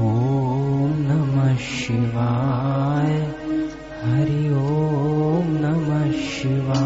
[0.00, 3.12] ॐ नमः शिवाय।
[4.04, 6.80] हरि ॐ नमः शिवाय।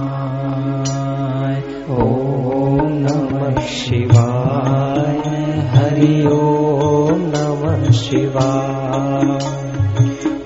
[1.91, 5.19] ॐ नमः शिवाय।
[5.69, 9.38] हरि ॐ नमः शिवाय।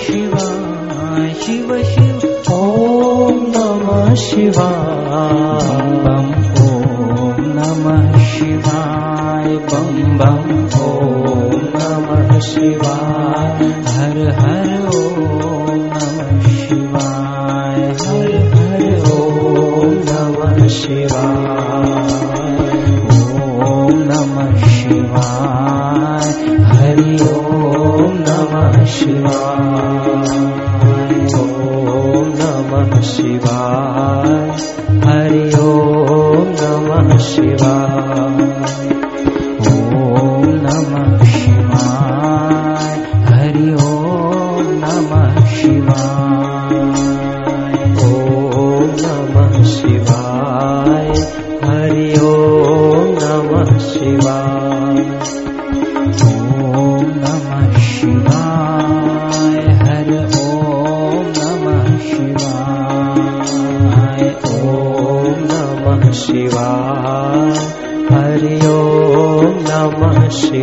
[0.00, 2.20] शिवाय शिव शिव
[2.54, 6.28] ॐ नमः शिवाय बम
[6.64, 10.50] ॐ नमः शिवाय बम बम
[10.82, 14.70] ॐ नमः शिवाय हर हर
[15.92, 21.90] नमः शिवाय हर हर ॐ नमः शिवाय
[23.68, 26.71] ॐ नमः नमः
[28.84, 30.08] शिवाय
[31.34, 34.28] ॐ नमः शिवाय।
[35.04, 37.81] हरि ॐ नमः शिवाय।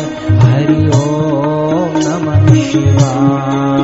[0.43, 3.83] हरि ॐ नमः शिवाय।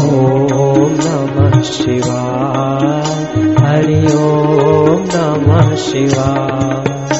[0.00, 3.02] ॐ नमः शिवाय।
[3.62, 7.17] हरि ॐ नमः शिवाय।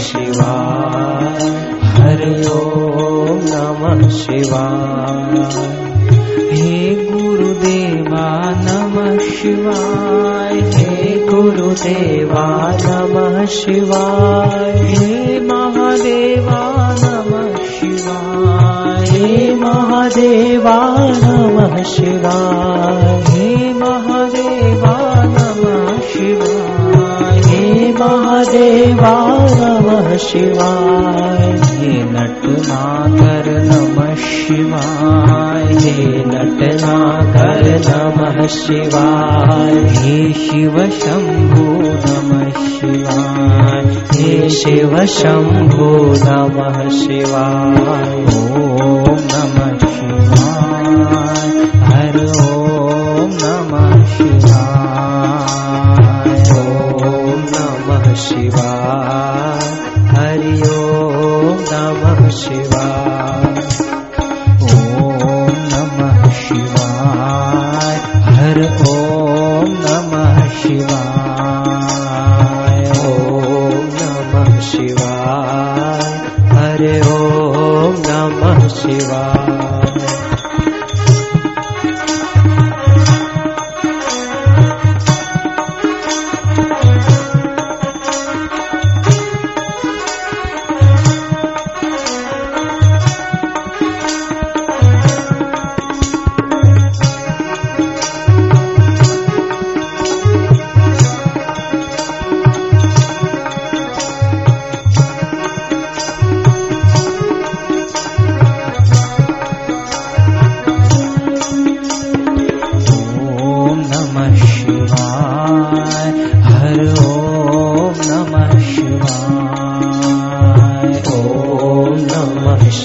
[0.00, 1.38] शिवाय
[1.94, 5.79] हर ॐ नमः शिवाय।
[11.80, 27.40] गुरुदेवा नमः शिवाय। हे महादेवा नमः शिवाय। हे महादेवा नमः शिवाय। हे महादेवा नमः शिवाय।
[27.40, 31.49] हे महादेवा नमः शिवाय।
[34.50, 43.84] शिवाय हे नटनागर नमः शिवाय। हे शिव शम्भो नमः शिवाय।
[44.18, 48.79] हे शिव शम्भो नमः शिवाय। ॐ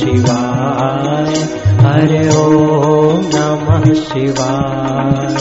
[0.06, 1.34] शिवाय।
[1.80, 5.36] हरे ओम नमः शिवाय।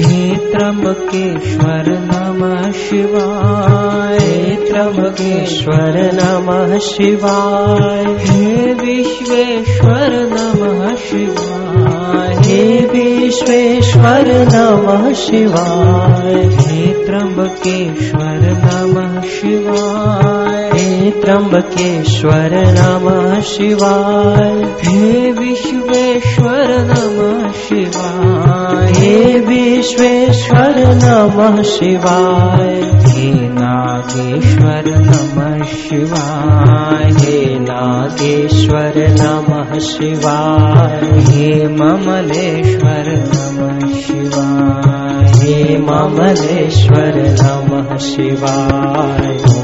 [0.00, 4.18] हे त्र्यंबकेश्वर नमः शिवाय।
[4.70, 20.33] त्र्यंबकेश्वर नमः शिवाय। हे विश्वेश्वर नमः शिवाय। हे विश्वेश्वर नमः शिवाय। हे त्र्यंबकेश्वर नमः शिवाय।
[21.10, 32.74] त्र्यंबकेश्वर नमः शिवाय। हे विश्वेश्वर नमः शिवाय। हे विश्वेश्वर नमः शिवाय।
[33.08, 47.96] हे नागेश्वर नमः शिवाय। हे नागेश्वर नमः शिवाय। हे ममलेश्वर नमः शिवाय। हे ममलेश्वर नमः
[47.96, 49.63] शिवाय।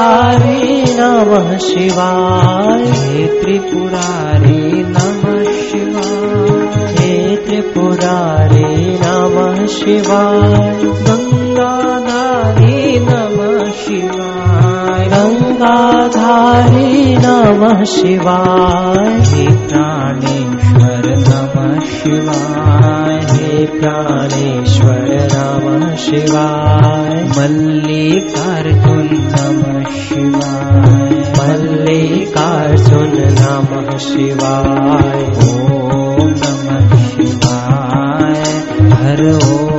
[0.00, 17.16] गङ्गाधारे नमः शिवाय। हे त्रिपुरारी नमः शिवाय। हे त्रिपुरारे नमः शिवाय। गङ्गाधारी नमः शिवाय। गङ्गाधारे
[17.18, 23.29] नमः शिवाय। हे प्राणेश्वर नमः शिवाय
[23.66, 38.42] प्राणेश्वर नमः शिवाय। मल्लिकार्जुन नमः शिवाय। मल्लिकार्जुन नमः शिवाय। ॐ नमः शिवाय।
[38.90, 39.69] हर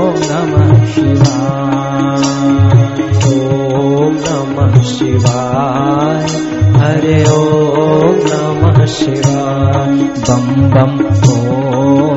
[0.00, 2.22] ॐ नमः शिवाय।
[3.32, 6.24] ॐ नमः शिवाय।
[6.76, 9.96] हरे ॐ नमः शिवाय।
[10.28, 10.94] बम बम
[11.32, 12.16] ॐ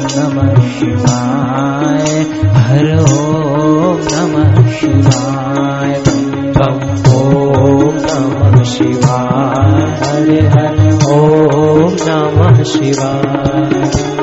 [0.80, 2.26] शिवाय।
[2.56, 2.86] हर
[4.14, 6.04] नमः शिवाय।
[6.58, 6.80] बम
[7.14, 10.42] ॐ नमः शिवाय। हरे
[11.14, 14.23] ॐ नमः शिवाय।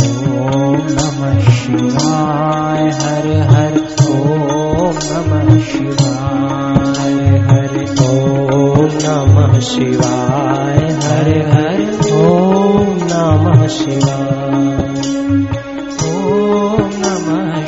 [0.00, 3.74] ॐ नमः शिवाय, हर हर
[4.08, 7.18] ॐ नमः शिवाय
[7.48, 11.80] हर ॐ नमः शिवाय हरे हर
[12.12, 14.42] ॐ नमः शिवाय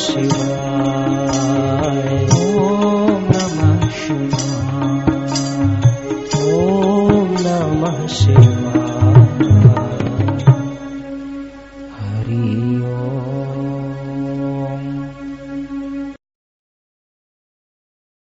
[0.00, 0.59] 希望